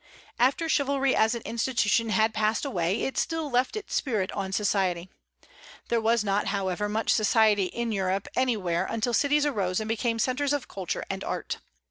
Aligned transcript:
After 0.39 0.67
chivalry 0.67 1.15
as 1.15 1.35
an 1.35 1.43
institution 1.43 2.09
had 2.09 2.33
passed 2.33 2.65
away, 2.65 3.03
it 3.03 3.19
still 3.19 3.51
left 3.51 3.75
its 3.75 3.93
spirit 3.93 4.31
on 4.31 4.51
society. 4.51 5.09
There 5.89 6.01
was 6.01 6.23
not, 6.23 6.47
however, 6.47 6.89
much 6.89 7.11
society 7.13 7.65
in 7.65 7.91
Europe 7.91 8.27
anywhere 8.35 8.87
until 8.89 9.13
cities 9.13 9.45
arose 9.45 9.79
and 9.79 9.87
became 9.87 10.17
centres 10.17 10.53
of 10.53 10.67
culture 10.67 11.05
and 11.11 11.23
art. 11.23 11.59